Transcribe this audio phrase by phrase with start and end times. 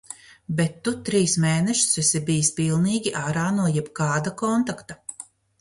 [0.59, 4.99] Bet tu trīs mēnešus esi bijis pilnīgi ārā no jebkāda kontakta.